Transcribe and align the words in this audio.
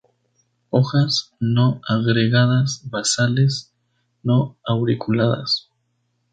Hojas 0.71 1.31
no 1.39 1.79
agregadas 1.87 2.81
basales; 2.89 3.71
no 4.23 4.57
auriculadas. 4.67 5.69